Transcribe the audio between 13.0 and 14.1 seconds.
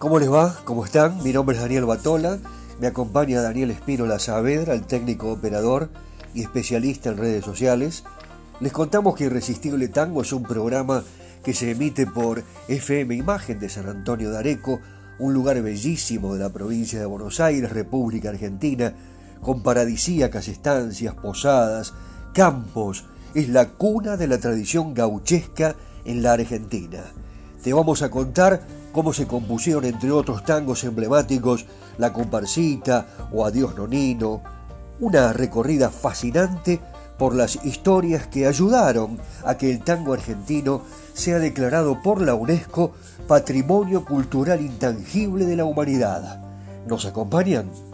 Imagen de San